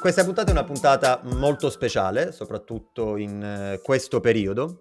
[0.00, 4.78] questa puntata è una puntata molto speciale, soprattutto in eh, questo periodo,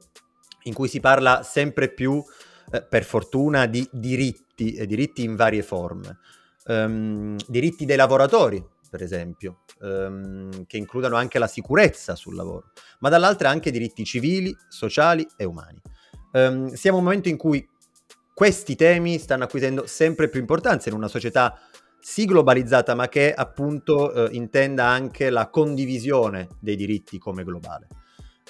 [0.64, 2.24] in cui si parla sempre più,
[2.72, 6.18] eh, per fortuna, di diritti, e diritti in varie forme.
[6.66, 13.10] Um, diritti dei lavoratori, per esempio, um, che includano anche la sicurezza sul lavoro, ma
[13.10, 15.82] dall'altra anche diritti civili, sociali e umani.
[16.32, 17.68] Um, siamo in un momento in cui
[18.34, 21.60] questi temi stanno acquisendo sempre più importanza in una società
[22.00, 27.88] sì globalizzata, ma che appunto eh, intenda anche la condivisione dei diritti come globale.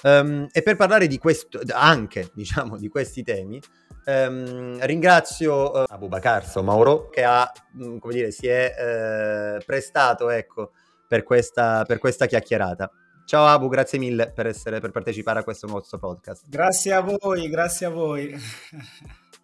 [0.02, 3.60] Um, e per parlare di questo, anche diciamo di questi temi,
[4.06, 10.30] um, ringrazio uh, Abu Bakar Mauro che ha, mm, come dire, si è uh, prestato
[10.30, 10.72] ecco,
[11.06, 12.90] per, questa, per questa chiacchierata.
[13.26, 16.48] Ciao Abu, grazie mille per, essere, per partecipare a questo nostro podcast.
[16.48, 18.34] Grazie a voi, grazie a voi.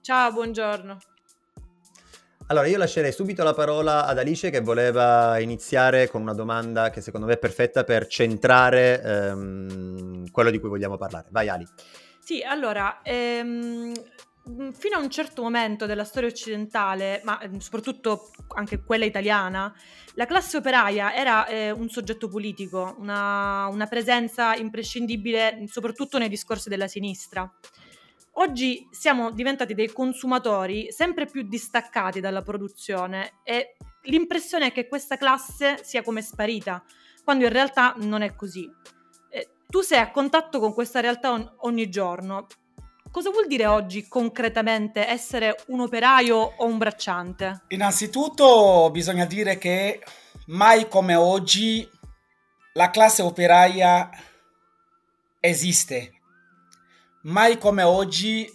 [0.00, 0.98] Ciao, buongiorno.
[2.48, 7.00] Allora, io lascerei subito la parola ad Alice che voleva iniziare con una domanda che
[7.00, 11.26] secondo me è perfetta per centrare ehm, quello di cui vogliamo parlare.
[11.30, 11.66] Vai Ali.
[12.20, 13.92] Sì, allora, ehm,
[14.74, 19.74] fino a un certo momento della storia occidentale, ma ehm, soprattutto anche quella italiana,
[20.14, 26.68] la classe operaia era eh, un soggetto politico, una, una presenza imprescindibile soprattutto nei discorsi
[26.68, 27.52] della sinistra.
[28.38, 35.16] Oggi siamo diventati dei consumatori sempre più distaccati dalla produzione e l'impressione è che questa
[35.16, 36.84] classe sia come sparita,
[37.24, 38.70] quando in realtà non è così.
[39.30, 42.46] Eh, tu sei a contatto con questa realtà on- ogni giorno.
[43.10, 47.62] Cosa vuol dire oggi concretamente essere un operaio o un bracciante?
[47.68, 50.02] Innanzitutto bisogna dire che
[50.48, 51.88] mai come oggi
[52.74, 54.10] la classe operaia
[55.40, 56.15] esiste
[57.26, 58.48] Mai come oggi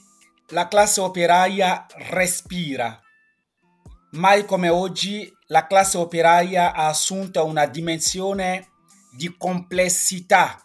[0.51, 2.97] la classe operaia respira.
[4.11, 8.69] Mai come oggi la classe operaia ha assunto una dimensione
[9.13, 10.57] di complessità,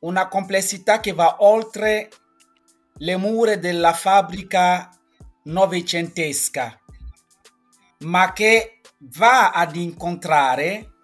[0.00, 2.08] una complessità che va oltre
[2.94, 4.90] le mura della fabbrica
[5.42, 6.80] novecentesca,
[7.98, 8.80] ma che
[9.18, 10.97] va ad incontrare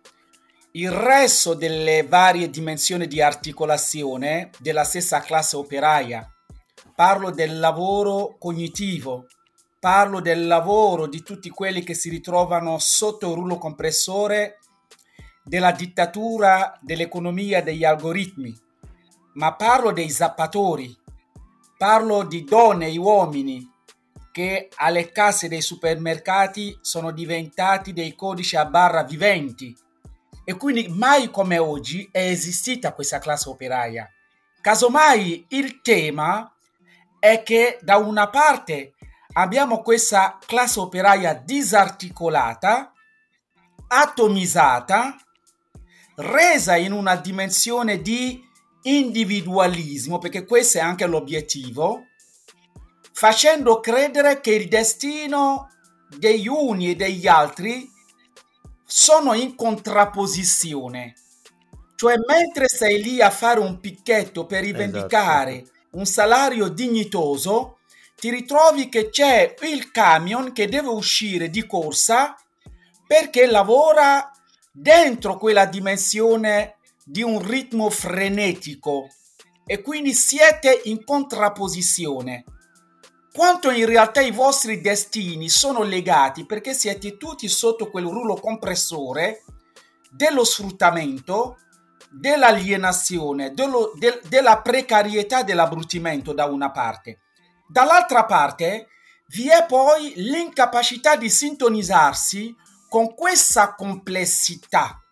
[0.76, 6.28] il resto delle varie dimensioni di articolazione della stessa classe operaia.
[6.96, 9.26] Parlo del lavoro cognitivo,
[9.78, 14.58] parlo del lavoro di tutti quelli che si ritrovano sotto il rullo compressore
[15.44, 18.52] della dittatura dell'economia degli algoritmi,
[19.34, 20.92] ma parlo dei zappatori,
[21.78, 23.70] parlo di donne e uomini
[24.32, 29.82] che alle casse dei supermercati sono diventati dei codici a barra viventi
[30.44, 34.08] e quindi mai come oggi è esistita questa classe operaia.
[34.60, 36.54] Casomai il tema
[37.18, 38.94] è che da una parte
[39.32, 42.92] abbiamo questa classe operaia disarticolata,
[43.88, 45.16] atomizzata,
[46.16, 48.42] resa in una dimensione di
[48.82, 52.06] individualismo, perché questo è anche l'obiettivo,
[53.12, 55.70] facendo credere che il destino
[56.18, 57.90] degli uni e degli altri
[58.96, 61.14] sono in contrapposizione.
[61.96, 65.96] Cioè, mentre sei lì a fare un picchetto per rivendicare esatto.
[65.98, 67.78] un salario dignitoso,
[68.14, 72.36] ti ritrovi che c'è il camion che deve uscire di corsa
[73.04, 74.30] perché lavora
[74.70, 79.08] dentro quella dimensione di un ritmo frenetico
[79.66, 82.44] e quindi siete in contrapposizione
[83.34, 89.42] quanto in realtà i vostri destini sono legati perché siete tutti sotto quel rullo compressore
[90.08, 91.58] dello sfruttamento,
[92.12, 97.22] dell'alienazione, dello, del, della precarietà dell'abbruttimento da una parte.
[97.66, 98.86] Dall'altra parte
[99.30, 102.54] vi è poi l'incapacità di sintonizzarsi
[102.88, 105.02] con questa complessità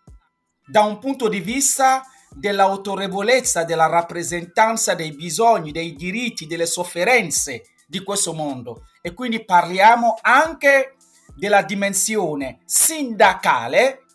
[0.65, 8.03] da un punto di vista dell'autorevolezza, della rappresentanza dei bisogni, dei diritti, delle sofferenze di
[8.03, 10.95] questo mondo e quindi parliamo anche
[11.35, 14.05] della dimensione sindacale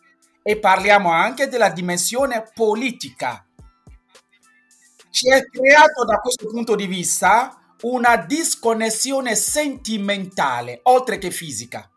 [0.42, 3.46] e parliamo anche della dimensione politica.
[5.10, 11.88] Ci è creato da questo punto di vista una disconnessione sentimentale oltre che fisica.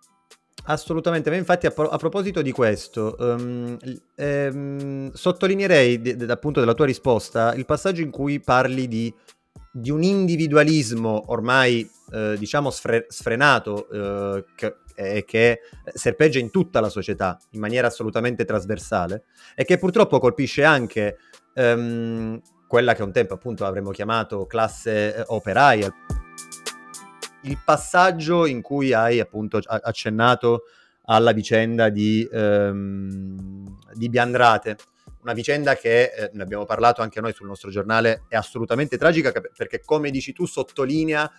[0.66, 3.75] Assolutamente, infatti a, pro- a proposito di questo, um,
[4.16, 9.12] ehm, sottolineerei d- d- appunto della tua risposta il passaggio in cui parli di
[9.72, 15.60] di un individualismo ormai eh, diciamo sfre- sfrenato eh, che, eh, che
[15.94, 19.24] serpeggia in tutta la società in maniera assolutamente trasversale
[19.56, 21.18] e che purtroppo colpisce anche
[21.54, 25.94] ehm, quella che un tempo appunto avremmo chiamato classe eh, operaia.
[27.44, 30.64] Il passaggio in cui hai appunto accennato
[31.06, 34.78] alla vicenda di, ehm, di Biandrate.
[35.21, 39.31] Una vicenda che, eh, ne abbiamo parlato anche noi sul nostro giornale, è assolutamente tragica
[39.31, 41.31] perché, come dici tu, sottolinea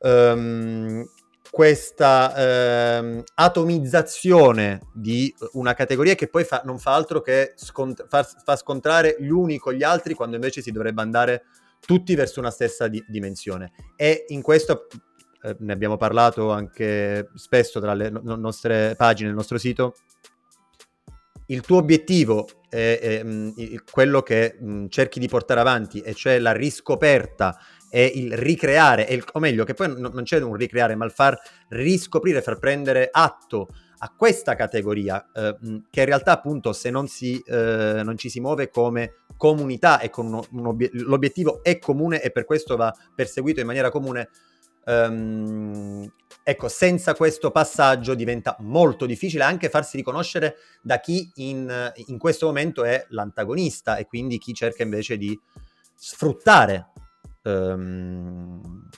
[0.00, 1.08] ehm,
[1.50, 8.22] questa ehm, atomizzazione di una categoria che poi fa, non fa altro che scont- fa,
[8.22, 11.44] fa, scontrare gli uni con gli altri quando invece si dovrebbe andare
[11.84, 13.72] tutti verso una stessa di- dimensione.
[13.96, 14.86] E in questo
[15.42, 19.94] eh, ne abbiamo parlato anche spesso tra le no- nostre pagine, nel nostro sito.
[21.50, 26.38] Il tuo obiettivo è, è mh, quello che mh, cerchi di portare avanti, e cioè
[26.38, 27.58] la riscoperta
[27.90, 31.36] è il ricreare, il, o meglio, che poi non, c'è un ricreare, ma il far
[31.70, 33.68] riscoprire, far prendere atto
[33.98, 35.56] a questa categoria, eh,
[35.90, 40.08] che in realtà appunto se non, si, eh, non ci si muove come comunità e
[40.08, 44.30] con uno, un obiet- l'obiettivo è comune e per questo va perseguito in maniera comune,
[44.86, 46.08] um,
[46.42, 52.46] ecco, senza questo passaggio diventa molto difficile anche farsi riconoscere da chi in, in questo
[52.46, 55.38] momento è l'antagonista e quindi chi cerca invece di
[55.94, 56.88] sfruttare
[57.42, 58.88] um,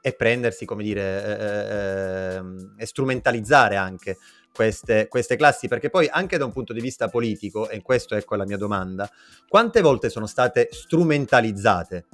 [0.00, 2.42] e prendersi, come dire, eh, eh,
[2.78, 4.16] e strumentalizzare anche
[4.52, 8.34] queste, queste, classi, perché poi anche da un punto di vista politico, e questo ecco
[8.36, 9.08] la mia domanda,
[9.48, 12.06] quante volte sono state strumentalizzate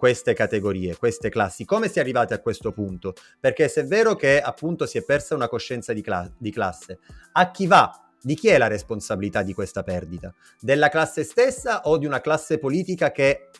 [0.00, 1.66] queste categorie, queste classi?
[1.66, 3.12] Come si è arrivati a questo punto?
[3.38, 7.00] Perché se è vero che appunto si è persa una coscienza di, cla- di classe,
[7.32, 10.32] a chi va di chi è la responsabilità di questa perdita?
[10.58, 13.50] Della classe stessa o di una classe politica che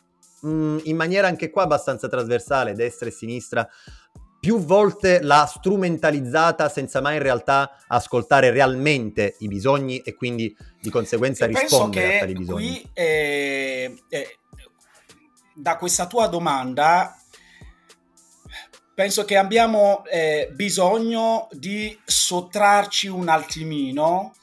[0.41, 3.69] mh, mm, in maniera anche qua abbastanza trasversale, destra e sinistra,
[4.39, 10.89] più volte l'ha strumentalizzata senza mai in realtà ascoltare realmente i bisogni e quindi di
[10.89, 12.81] conseguenza rispondere a tali bisogni.
[12.81, 14.39] Qui, eh, eh,
[15.53, 17.17] da questa tua domanda,
[18.93, 24.33] penso che abbiamo eh, bisogno di sottrarci un attimino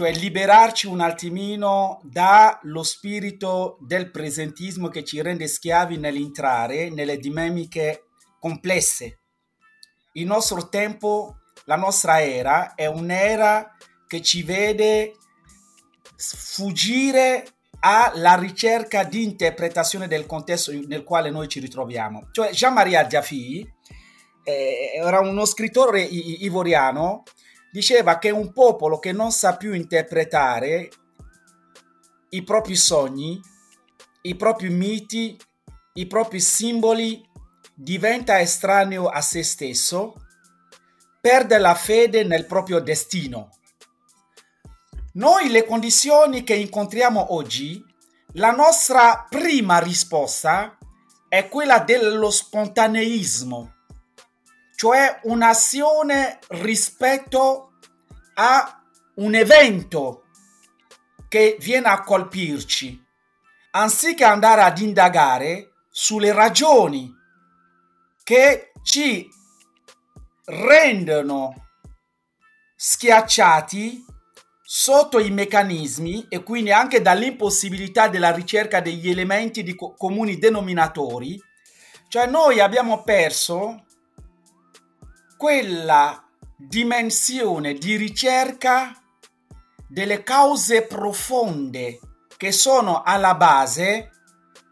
[0.00, 8.04] cioè liberarci un attimino dallo spirito del presentismo che ci rende schiavi nell'entrare nelle dinamiche
[8.38, 9.18] complesse.
[10.12, 13.76] Il nostro tempo, la nostra era è un'era
[14.06, 15.16] che ci vede
[16.16, 17.44] sfuggire
[17.80, 22.28] alla ricerca di interpretazione del contesto nel quale noi ci ritroviamo.
[22.30, 23.66] Cioè Jean-Marie Diafi
[24.44, 27.22] eh, era uno scrittore ivoriano
[27.70, 30.88] diceva che un popolo che non sa più interpretare
[32.30, 33.40] i propri sogni,
[34.22, 35.38] i propri miti,
[35.94, 37.24] i propri simboli,
[37.74, 40.14] diventa estraneo a se stesso,
[41.20, 43.50] perde la fede nel proprio destino.
[45.14, 47.84] Noi le condizioni che incontriamo oggi,
[48.34, 50.78] la nostra prima risposta
[51.28, 53.74] è quella dello spontaneismo,
[54.76, 57.72] cioè un'azione rispetto
[58.34, 58.84] a
[59.16, 60.26] un evento
[61.28, 63.04] che viene a colpirci,
[63.72, 67.12] anziché andare ad indagare sulle ragioni
[68.22, 69.28] che ci
[70.44, 71.66] rendono
[72.76, 74.04] schiacciati
[74.72, 81.42] sotto i meccanismi e quindi anche dall'impossibilità della ricerca degli elementi di co- comuni denominatori,
[82.06, 83.86] cioè noi abbiamo perso
[85.36, 86.24] quella
[86.56, 88.96] dimensione di ricerca
[89.88, 91.98] delle cause profonde
[92.36, 94.10] che sono alla base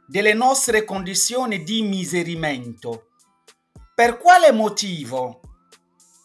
[0.07, 3.09] delle nostre condizioni di miserimento.
[3.97, 5.41] Per quale motivo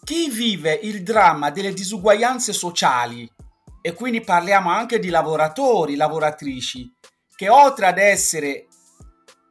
[0.03, 3.27] chi vive il dramma delle disuguaglianze sociali,
[3.85, 6.89] e quindi parliamo anche di lavoratori, lavoratrici,
[7.35, 8.67] che oltre ad essere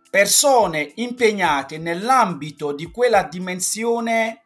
[0.08, 4.44] persone impegnate nell'ambito di quella dimensione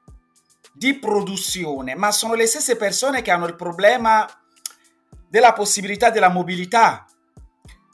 [0.72, 4.28] di produzione, ma sono le stesse persone che hanno il problema
[5.28, 7.06] della possibilità della mobilità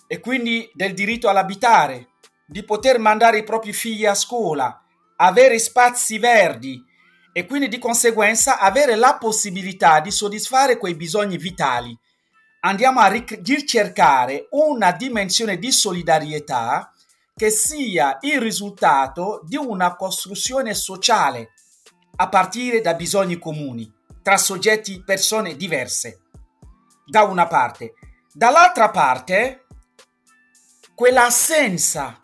[0.06, 2.12] e quindi del diritto all'abitare,
[2.46, 4.82] di poter mandare i propri figli a scuola,
[5.16, 6.82] avere spazi verdi
[7.32, 11.96] e quindi di conseguenza avere la possibilità di soddisfare quei bisogni vitali.
[12.60, 16.92] Andiamo a ricercare una dimensione di solidarietà
[17.34, 21.52] che sia il risultato di una costruzione sociale
[22.16, 23.90] a partire da bisogni comuni
[24.22, 26.20] tra soggetti, persone diverse,
[27.04, 27.94] da una parte.
[28.32, 29.66] Dall'altra parte,
[30.94, 32.18] quell'assenza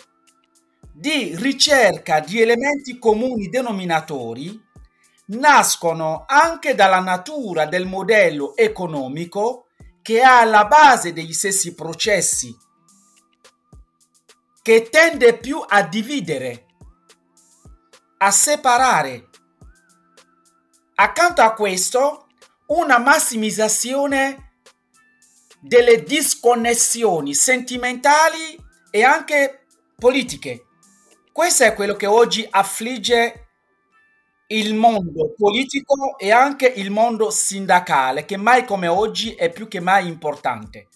[0.93, 4.67] di ricerca di elementi comuni denominatori
[5.29, 9.67] nascono anche dalla natura del modello economico
[10.03, 12.57] che è alla base degli stessi processi,
[14.63, 16.67] che tende più a dividere,
[18.19, 19.29] a separare
[21.01, 22.27] Accanto a questo,
[22.67, 24.55] una massimizzazione
[25.61, 28.59] delle disconnessioni sentimentali
[28.91, 30.67] e anche politiche.
[31.31, 33.48] Questo è quello che oggi affligge
[34.51, 39.81] il mondo politico e anche il mondo sindacale, che mai come oggi è più che
[39.81, 40.89] mai importante.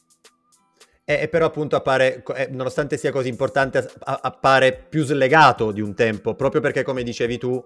[1.04, 5.94] E, e però appunto appare, eh, nonostante sia così importante, appare più slegato di un
[5.94, 7.62] tempo, proprio perché come dicevi tu,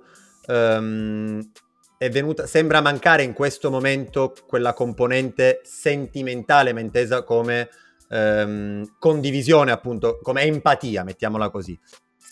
[0.49, 1.51] um,
[1.99, 7.69] venuta, sembra mancare in questo momento quella componente sentimentale, ma intesa come
[8.09, 11.79] um, condivisione, appunto, come empatia, mettiamola così.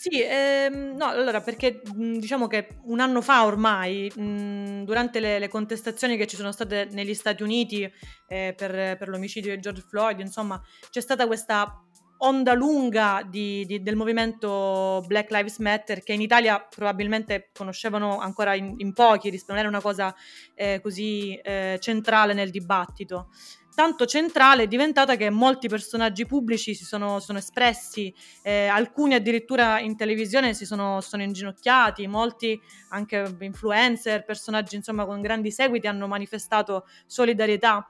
[0.07, 5.39] Sì, ehm, no, allora perché mhmm, diciamo che un anno fa ormai, mhmm, durante le,
[5.39, 7.91] le contestazioni che ci sono state negli Stati Uniti
[8.27, 11.83] eh, per, per l'omicidio di George Floyd, insomma, c'è stata questa
[12.17, 18.53] onda lunga di, di, del movimento Black Lives Matter che in Italia probabilmente conoscevano ancora
[18.53, 20.15] in, in pochi, non era una cosa
[20.53, 23.29] eh, così eh, centrale nel dibattito
[23.75, 29.79] tanto centrale è diventata che molti personaggi pubblici si sono, sono espressi, eh, alcuni addirittura
[29.79, 36.07] in televisione si sono, sono, inginocchiati, molti anche influencer, personaggi insomma con grandi seguiti hanno
[36.07, 37.87] manifestato solidarietà.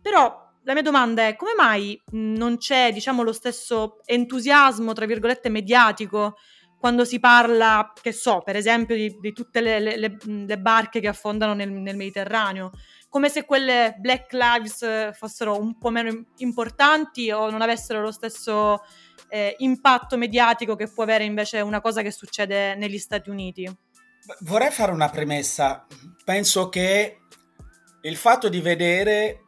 [0.00, 5.48] Però la mia domanda è come mai non c'è diciamo lo stesso entusiasmo, tra virgolette,
[5.48, 6.36] mediatico
[6.80, 11.08] quando si parla, che so, per esempio di, di tutte le, le, le, barche che
[11.08, 12.70] affondano nel, nel Mediterraneo?
[13.10, 18.12] Come se quelle Black Lives eh, fossero un po' meno importanti o non avessero lo
[18.12, 18.82] stesso
[19.28, 23.68] eh, impatto mediatico che può avere invece una cosa che succede negli Stati Uniti.
[24.40, 25.86] Vorrei fare una premessa.
[26.24, 27.18] Penso che
[28.02, 29.46] il fatto di vedere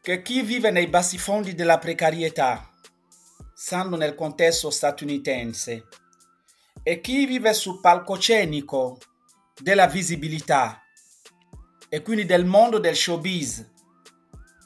[0.00, 2.70] che chi vive nei bassi fondi della precarietà,
[3.52, 5.86] stando nel contesto statunitense,
[6.82, 8.98] e chi vive sul palcoscenico
[9.60, 10.79] della visibilità,
[11.90, 13.68] e quindi del mondo del showbiz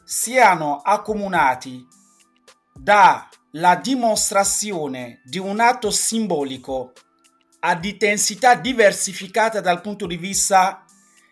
[0.05, 1.85] siano accomunati
[2.75, 6.93] dalla dimostrazione di un atto simbolico
[7.61, 10.85] ad intensità diversificata dal punto di vista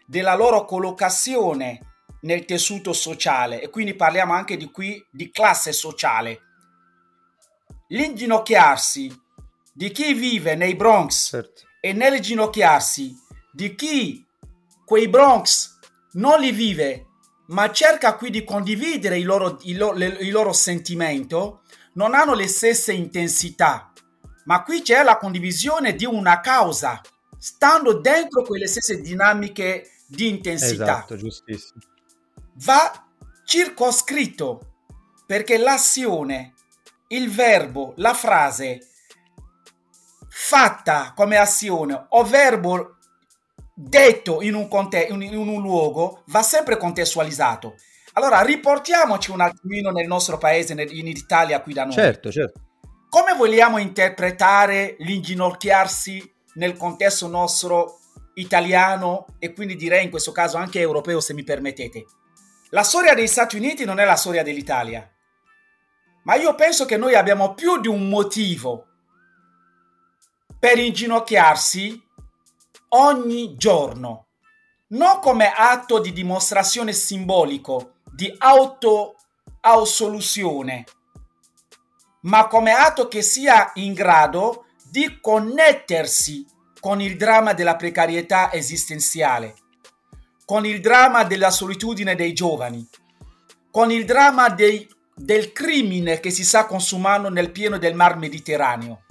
[0.06, 6.40] della loro collocazione nel tessuto sociale e quindi parliamo anche di qui di classe sociale.
[7.88, 9.14] L'inginocchiarsi
[9.74, 11.62] di chi vive nei Bronx certo.
[11.80, 13.14] e nell'inginocchiarsi
[13.52, 14.26] di chi
[14.86, 15.71] quei Bronx
[16.12, 17.06] non li vive,
[17.46, 21.62] ma cerca qui di condividere il loro, il, loro, il loro sentimento,
[21.94, 23.92] non hanno le stesse intensità,
[24.44, 27.00] ma qui c'è la condivisione di una causa,
[27.38, 30.84] stando dentro quelle stesse dinamiche di intensità.
[30.84, 31.80] Esatto, giustissimo.
[32.64, 33.06] Va
[33.44, 34.74] circoscritto
[35.26, 36.54] perché l'azione,
[37.08, 38.88] il verbo, la frase
[40.28, 42.96] fatta come azione o verbo
[43.88, 47.74] detto in un, conte- in un luogo va sempre contestualizzato.
[48.14, 51.94] Allora riportiamoci un attimino nel nostro paese, in Italia qui da noi.
[51.94, 52.60] Certo, certo.
[53.08, 57.98] Come vogliamo interpretare l'inginocchiarsi nel contesto nostro
[58.34, 62.04] italiano e quindi direi in questo caso anche europeo se mi permettete?
[62.70, 65.06] La storia degli Stati Uniti non è la storia dell'Italia,
[66.24, 68.86] ma io penso che noi abbiamo più di un motivo
[70.58, 72.01] per inginocchiarsi
[72.94, 74.26] ogni giorno,
[74.88, 80.84] non come atto di dimostrazione simbolico, di auto-ausoluzione,
[82.22, 86.46] ma come atto che sia in grado di connettersi
[86.78, 89.54] con il dramma della precarietà esistenziale,
[90.44, 92.86] con il dramma della solitudine dei giovani,
[93.70, 99.04] con il dramma dei, del crimine che si sta consumando nel pieno del mar Mediterraneo,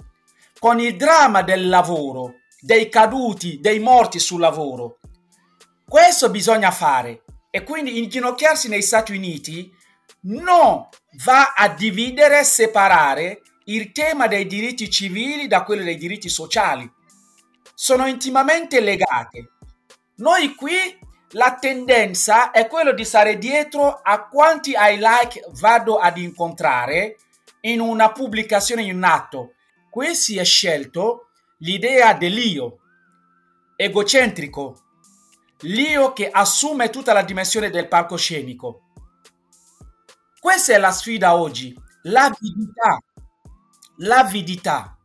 [0.60, 5.00] con il dramma del lavoro, dei caduti, dei morti sul lavoro.
[5.84, 9.68] Questo bisogna fare e quindi inginocchiarsi negli Stati Uniti
[10.22, 10.88] non
[11.24, 16.88] va a dividere e separare il tema dei diritti civili da quello dei diritti sociali.
[17.74, 19.50] Sono intimamente legate.
[20.16, 20.76] Noi qui
[21.30, 27.16] la tendenza è quella di stare dietro a quanti I like vado ad incontrare
[27.62, 29.54] in una pubblicazione in atto.
[29.90, 31.31] Qui si è scelto
[31.62, 32.78] l'idea dell'io,
[33.76, 34.80] egocentrico,
[35.60, 38.88] l'io che assume tutta la dimensione del palcoscenico.
[40.40, 42.98] Questa è la sfida oggi, l'avidità,
[43.98, 44.96] l'avidità,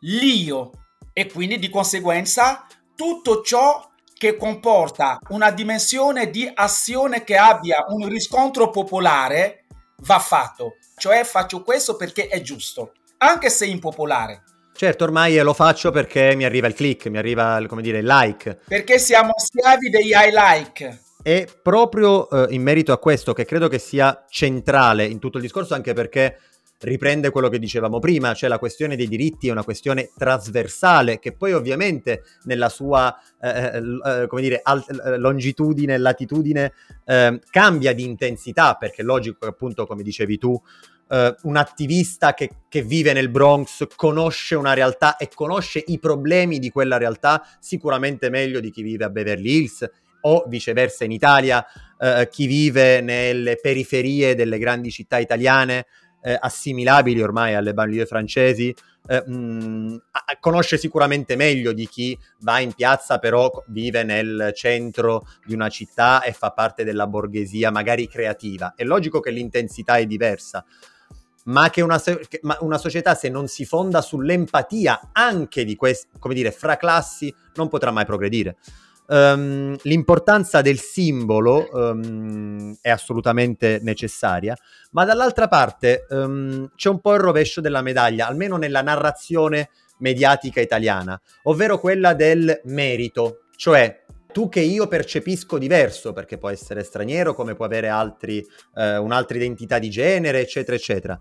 [0.00, 0.70] l'io
[1.12, 8.08] e quindi di conseguenza tutto ciò che comporta una dimensione di azione che abbia un
[8.08, 9.66] riscontro popolare
[9.98, 10.74] va fatto.
[10.96, 14.42] Cioè faccio questo perché è giusto, anche se impopolare.
[14.80, 18.60] Certo, ormai lo faccio perché mi arriva il click, mi arriva come dire, il like.
[18.66, 21.00] Perché siamo schiavi degli I like.
[21.22, 25.42] è proprio eh, in merito a questo che credo che sia centrale in tutto il
[25.42, 26.38] discorso, anche perché
[26.78, 31.32] riprende quello che dicevamo prima, cioè la questione dei diritti è una questione trasversale che
[31.32, 34.82] poi ovviamente nella sua eh, eh, come dire, al-
[35.18, 36.72] longitudine, latitudine
[37.04, 40.58] eh, cambia di intensità perché è logico che appunto come dicevi tu
[41.10, 46.60] Uh, un attivista che, che, vive nel Bronx conosce una realtà e conosce i problemi
[46.60, 49.90] di quella realtà sicuramente meglio di chi vive a Beverly Hills
[50.20, 51.66] o viceversa in Italia
[51.98, 55.86] uh, chi vive nelle periferie delle grandi città italiane
[56.22, 58.72] uh, assimilabili ormai alle banlieue francesi
[59.08, 59.96] mh, mm,
[60.38, 66.22] conosce sicuramente meglio di chi va in piazza però vive nel centro di una città
[66.22, 68.74] e fa parte della borghesia magari creativa.
[68.76, 70.64] È logico che l'intensità è diversa
[71.44, 72.00] ma che una,
[72.42, 77.34] ma una, società se non si fonda sull'empatia anche di questi, come dire, fra classi,
[77.54, 78.56] non potrà mai progredire.
[79.06, 84.56] Um, l'importanza del simbolo um, è assolutamente necessaria,
[84.92, 90.60] ma dall'altra parte um, c'è un po' il rovescio della medaglia, almeno nella narrazione mediatica
[90.60, 97.34] italiana, ovvero quella del merito, cioè tu che io percepisco diverso, perché può essere straniero,
[97.34, 98.44] come può avere altri,
[98.74, 101.20] eh, un'altra identità di genere, eccetera, eccetera.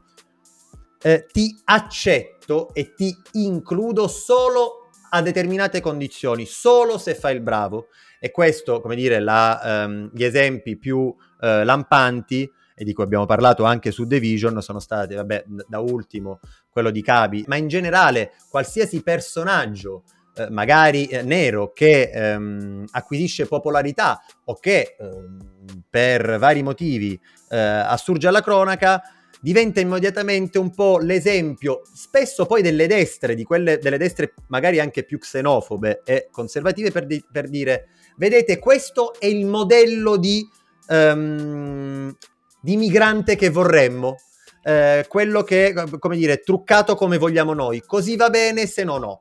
[1.02, 7.88] Eh, ti accetto e ti includo solo a determinate condizioni, solo se fai il bravo.
[8.20, 13.26] E questo, come dire, la, um, gli esempi più uh, lampanti e di cui abbiamo
[13.26, 16.40] parlato anche su The Vision, sono stati, vabbè, da ultimo
[16.70, 20.04] quello di Cabi, ma in generale qualsiasi personaggio
[20.40, 27.20] eh, magari eh, nero che ehm, acquisisce popolarità o che ehm, per vari motivi
[27.50, 29.02] eh, assurge alla cronaca,
[29.42, 35.04] diventa immediatamente un po' l'esempio, spesso poi delle destre, di quelle delle destre magari anche
[35.04, 40.48] più xenofobe e conservative, per, di- per dire, vedete, questo è il modello di,
[40.90, 42.16] um,
[42.62, 44.18] di migrante che vorremmo.
[44.62, 49.20] Eh, quello che, come dire, truccato come vogliamo noi, così va bene, se no no.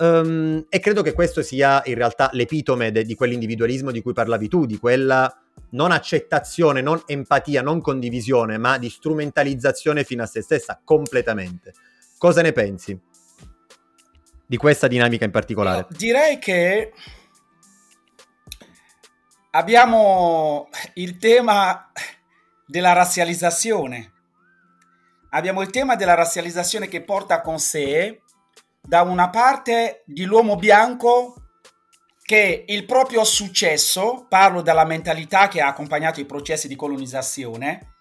[0.00, 4.46] Um, e credo che questo sia in realtà l'epitome de- di quell'individualismo di cui parlavi
[4.48, 5.36] tu, di quella
[5.70, 11.74] non accettazione, non empatia, non condivisione, ma di strumentalizzazione fino a se stessa, completamente.
[12.16, 12.98] Cosa ne pensi
[14.46, 15.86] di questa dinamica in particolare?
[15.88, 16.92] No, direi che
[19.50, 21.90] abbiamo il tema
[22.66, 24.12] della razzializzazione.
[25.30, 28.22] Abbiamo il tema della razzializzazione che porta con sé
[28.88, 31.34] da una parte di l'uomo bianco
[32.22, 37.96] che il proprio successo, parlo della mentalità che ha accompagnato i processi di colonizzazione,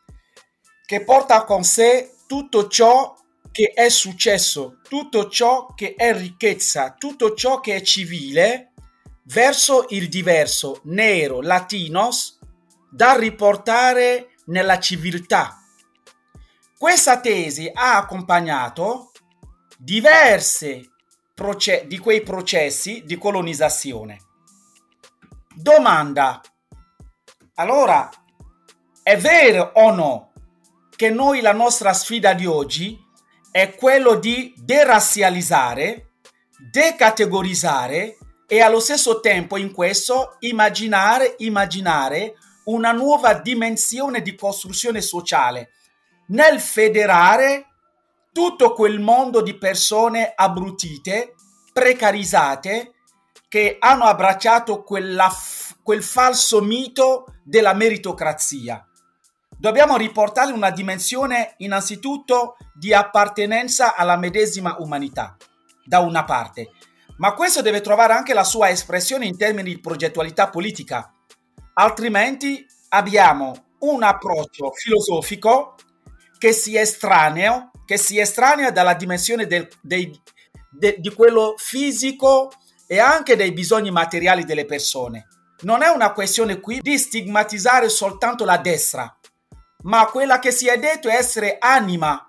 [0.86, 3.14] che porta con sé tutto ciò
[3.52, 8.72] che è successo, tutto ciò che è ricchezza, tutto ciò che è civile
[9.24, 12.40] verso il diverso, nero, latinos,
[12.90, 15.58] da riportare nella civiltà.
[16.78, 19.07] Questa tesi ha accompagnato
[19.78, 20.90] diverse
[21.34, 24.20] proce- di quei processi di colonizzazione.
[25.54, 26.42] Domanda.
[27.56, 28.10] Allora,
[29.04, 30.32] è vero o no
[30.96, 33.00] che noi la nostra sfida di oggi
[33.52, 36.14] è quello di derazzializzare,
[36.72, 42.36] decategorizzare e allo stesso tempo in questo immaginare, immaginare
[42.66, 45.72] una nuova dimensione di costruzione sociale
[46.28, 47.67] nel federare
[48.38, 51.34] tutto quel mondo di persone abbrutite,
[51.74, 52.94] precarizzate,
[53.48, 55.28] che hanno abbracciato quella,
[55.82, 58.88] quel falso mito della meritocrazia.
[59.58, 65.36] Dobbiamo riportare una dimensione innanzitutto di appartenenza alla medesima umanità,
[65.84, 66.74] da una parte,
[67.18, 71.12] ma questo deve trovare anche la sua espressione in termini di progettualità politica,
[71.74, 75.74] altrimenti abbiamo un approccio filosofico
[76.38, 80.12] che si estraneo che si estranea dalla dimensione del, dei,
[80.70, 82.52] de, di quello fisico
[82.86, 85.28] e anche dei bisogni materiali delle persone.
[85.62, 89.18] Non è una questione qui di stigmatizzare soltanto la destra,
[89.84, 92.28] ma quella che si è detto essere anima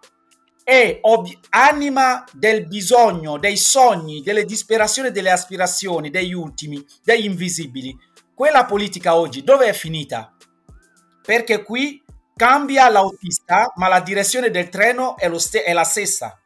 [0.63, 7.97] e ob- anima del bisogno, dei sogni, delle disperazioni, delle aspirazioni, degli ultimi, degli invisibili.
[8.33, 10.33] Quella politica oggi dove è finita?
[11.21, 12.01] Perché qui
[12.39, 16.41] Cambia l'autista, ma la direzione del treno è, st- è la stessa.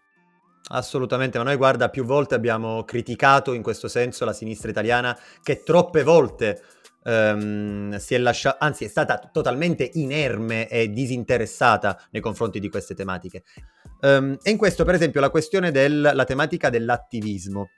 [0.69, 5.63] Assolutamente, ma noi guarda, più volte abbiamo criticato in questo senso la sinistra italiana che
[5.63, 6.63] troppe volte
[7.05, 12.95] um, si è lasciata, anzi è stata totalmente inerme e disinteressata nei confronti di queste
[12.95, 13.43] tematiche.
[14.01, 17.69] Um, e in questo, per esempio, la questione della tematica dell'attivismo,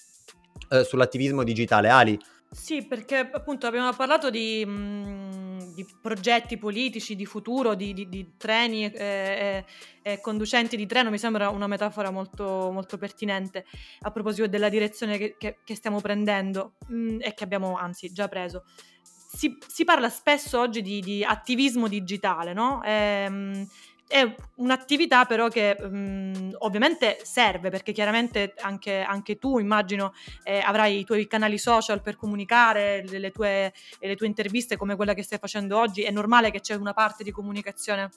[0.68, 1.88] uh, sull'attivismo digitale.
[1.88, 2.16] Ali,
[2.48, 5.43] Sì, perché appunto abbiamo parlato di, mh,
[5.74, 9.64] di progetti politici, di futuro, di, di, di treni e, e,
[10.02, 13.66] e, conducenti di treno, mi sembra una metafora molto, molto pertinente
[14.00, 18.28] a proposito della direzione che, che, che stiamo prendendo mh, e che abbiamo anzi già
[18.28, 18.64] preso.
[19.02, 22.80] Si, si parla spesso oggi di, attivismo digitale, no?
[22.84, 23.66] Ehm,
[24.06, 30.12] è un'attività però che um, ovviamente serve perché chiaramente anche, anche tu immagino
[30.42, 34.96] eh, avrai i tuoi canali social per comunicare le, le, tue, le tue interviste come
[34.96, 38.10] quella che stai facendo oggi, è normale che c'è una parte di comunicazione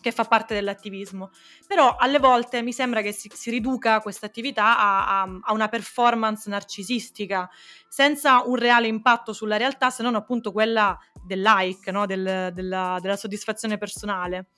[0.00, 1.30] che fa parte dell'attivismo.
[1.66, 5.68] Però alle volte mi sembra che si, si riduca questa attività a, a, a, una
[5.68, 7.48] performance narcisistica,
[7.88, 12.06] senza un reale impatto sulla realtà, se non appunto quella del like, no?
[12.06, 14.48] del, della, della soddisfazione personale.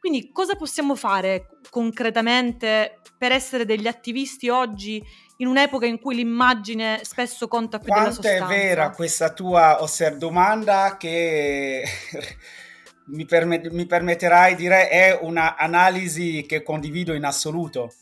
[0.00, 5.02] Quindi cosa possiamo fare concretamente per essere degli attivisti oggi
[5.38, 8.54] in un'epoca in cui l'immagine spesso conta più Quanto della sostanza?
[8.54, 11.84] è vera questa tua osser- domanda che
[13.06, 17.92] mi, permet- mi, permetterai di dire è un'analisi che condivido in assoluto.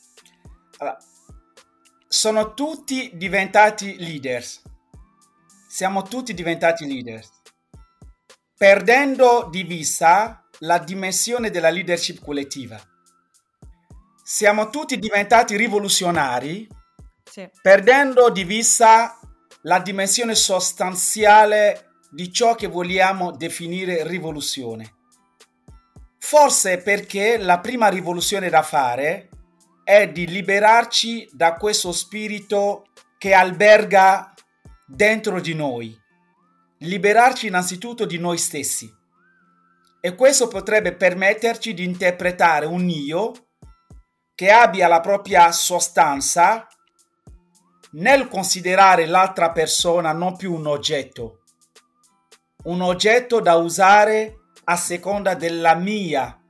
[0.78, 0.98] Allora,
[2.08, 4.62] sono tutti diventati leaders.
[5.68, 7.30] Siamo tutti diventati leaders.
[8.56, 12.80] Perdendo di vista la dimensione della leadership collettiva.
[14.22, 16.66] Siamo tutti diventati rivoluzionari,
[17.24, 17.48] sì.
[17.60, 19.18] perdendo di vista
[19.62, 24.94] la dimensione sostanziale di ciò che vogliamo definire rivoluzione.
[26.18, 29.28] Forse perché la prima rivoluzione da fare
[29.84, 32.86] è di liberarci da questo spirito
[33.18, 34.34] che alberga
[34.84, 35.96] dentro di noi,
[36.78, 38.92] liberarci innanzitutto di noi stessi
[40.06, 43.32] e questo potrebbe permetterci di interpretare un io
[44.36, 46.68] che abbia la propria sostanza
[47.94, 51.40] nel considerare l'altra persona non più un oggetto,
[52.66, 56.40] un oggetto da usare a seconda della mia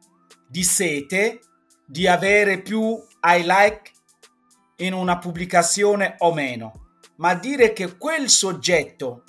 [0.46, 1.40] di sete
[1.86, 3.90] di avere più I like
[4.84, 9.24] in una pubblicazione o meno, ma dire che quel soggetto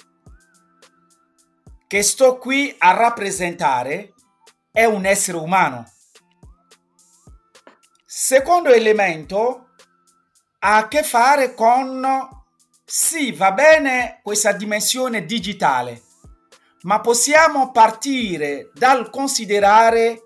[1.87, 4.11] che sto qui a rappresentare
[4.77, 5.91] è un essere umano.
[8.05, 9.69] Secondo elemento
[10.59, 12.07] ha a che fare con
[12.85, 16.03] sì, va bene questa dimensione digitale,
[16.83, 20.25] ma possiamo partire dal considerare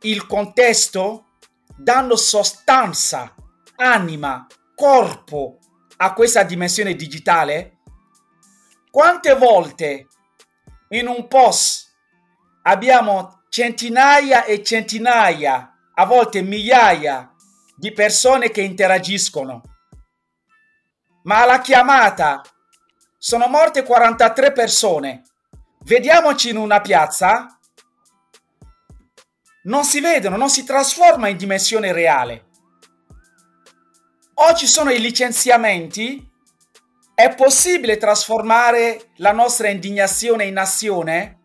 [0.00, 1.36] il contesto
[1.76, 3.32] dando sostanza,
[3.76, 5.58] anima, corpo
[5.98, 7.78] a questa dimensione digitale?
[8.90, 10.08] Quante volte
[10.88, 11.94] in un post
[12.62, 17.32] abbiamo centinaia e centinaia, a volte migliaia
[17.76, 19.62] di persone che interagiscono.
[21.24, 22.42] Ma alla chiamata
[23.16, 25.22] sono morte 43 persone.
[25.84, 27.58] Vediamoci in una piazza.
[29.64, 32.46] Non si vedono, non si trasforma in dimensione reale.
[34.34, 36.26] O ci sono i licenziamenti.
[37.14, 41.37] È possibile trasformare la nostra indignazione in azione?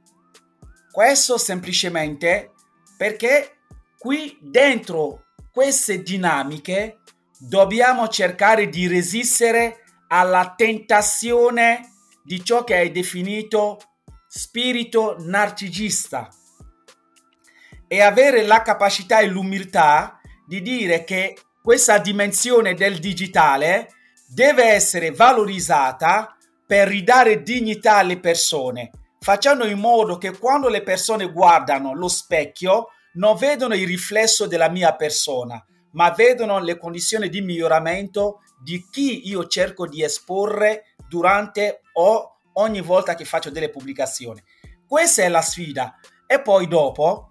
[0.93, 2.51] Questo semplicemente
[2.95, 3.61] perché
[3.97, 6.99] qui dentro queste dinamiche
[7.39, 13.79] dobbiamo cercare di resistere alla tentazione di ciò che hai definito
[14.27, 16.29] spirito narcisista.
[17.87, 23.89] E avere la capacità e l'umiltà di dire che questa dimensione del digitale
[24.27, 28.91] deve essere valorizzata per ridare dignità alle persone
[29.23, 34.67] facendo in modo che quando le persone guardano lo specchio non vedono il riflesso della
[34.67, 41.83] mia persona, ma vedono le condizioni di miglioramento di chi io cerco di esporre durante
[41.93, 44.43] o ogni volta che faccio delle pubblicazioni.
[44.85, 45.95] Questa è la sfida.
[46.27, 47.29] E poi dopo,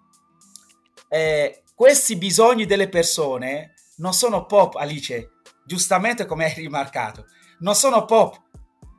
[1.10, 5.32] eh, questi bisogni delle persone non sono pop, Alice,
[5.66, 7.26] giustamente come hai rimarcato,
[7.58, 8.40] non sono pop,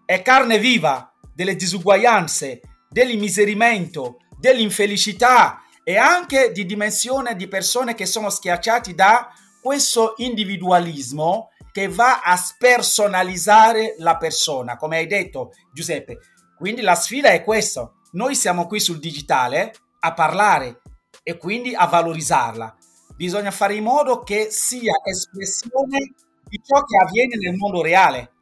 [0.05, 2.61] è carne viva delle disuguaglianze,
[2.93, 11.89] dell'immiserimento, dell'infelicità e anche di dimensione di persone che sono schiacciati da questo individualismo che
[11.89, 16.19] va a spersonalizzare la persona, come hai detto Giuseppe.
[16.55, 17.91] Quindi la sfida è questa.
[18.11, 20.81] Noi siamo qui sul digitale a parlare
[21.23, 22.77] e quindi a valorizzarla.
[23.15, 28.33] Bisogna fare in modo che sia espressione di ciò che avviene nel mondo reale.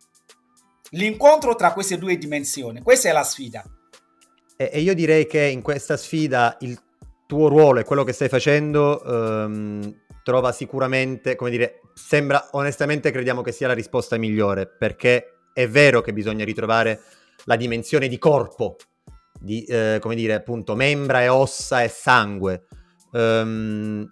[0.91, 3.63] L'incontro tra queste due dimensioni, questa è la sfida.
[4.69, 6.79] E, io direi che in questa sfida il
[7.25, 13.41] tuo ruolo e quello che stai facendo um, trova sicuramente, come dire, sembra onestamente crediamo
[13.41, 17.01] che sia la risposta migliore, perché è vero che bisogna ritrovare
[17.45, 18.75] la dimensione di corpo,
[19.39, 22.65] di, eh, come dire, appunto, membra e ossa e sangue.
[23.13, 24.07] Um,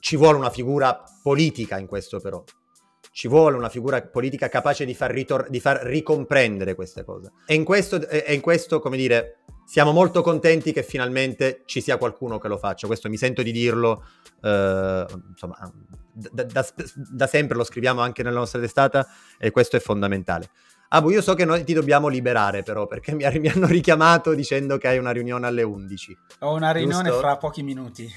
[0.00, 2.44] ci vuole una figura politica in questo però.
[3.10, 7.32] Ci vuole una figura politica capace di far, ritor- di far ricomprendere queste cose.
[7.46, 9.38] E in questo, e in questo, come dire,
[9.68, 12.86] siamo molto contenti che finalmente ci sia qualcuno che lo faccia.
[12.86, 14.02] Questo mi sento di dirlo,
[14.40, 15.70] eh, insomma,
[16.10, 20.48] da, da, da, sempre lo scriviamo anche nella nostra testata e questo è fondamentale.
[20.88, 24.78] Abu, io so che noi ti dobbiamo liberare però, perché mi, mi hanno richiamato dicendo
[24.78, 26.18] che hai una riunione alle 11.
[26.38, 27.20] Ho una riunione giusto?
[27.20, 28.10] fra pochi minuti.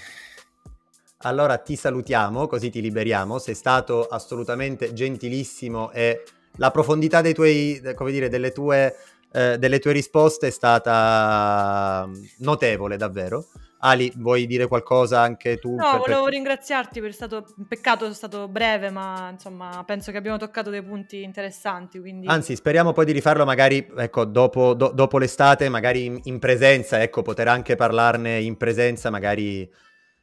[1.23, 3.39] Allora ti salutiamo, così ti liberiamo.
[3.39, 6.23] Sei stato assolutamente gentilissimo e
[6.55, 8.95] la profondità dei tuoi, come dire, delle tue,
[9.33, 13.47] eh, delle tue risposte è stata notevole, davvero.
[13.83, 15.73] Ali, vuoi dire qualcosa anche tu?
[15.73, 15.99] No, per...
[16.01, 20.83] volevo ringraziarti per stato peccato, è stato breve, ma insomma penso che abbiamo toccato dei
[20.83, 21.99] punti interessanti.
[21.99, 22.27] Quindi...
[22.27, 27.01] Anzi, speriamo poi di rifarlo magari ecco, dopo, do, dopo l'estate, magari in, in, presenza,
[27.01, 29.67] ecco, poter anche parlarne in presenza, magari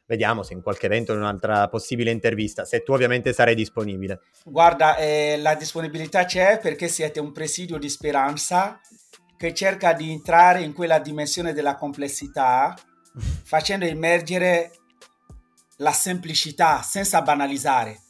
[0.09, 4.21] vediamo se in qualche evento in un'altra possibile intervista, se tu ovviamente sarai disponibile.
[4.43, 8.81] Guarda, eh, la disponibilità c'è perché siete un presidio di speranza
[9.37, 12.73] che cerca di entrare in quella dimensione della complessità
[13.45, 14.71] facendo emergere
[15.77, 18.01] la semplicità senza banalizzare.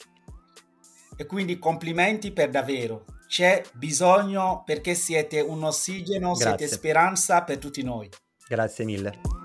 [1.17, 3.03] E quindi complimenti per davvero.
[3.27, 6.57] C'è bisogno perché siete un ossigeno, Grazie.
[6.57, 8.09] siete speranza per tutti noi.
[8.47, 9.38] Grazie mille.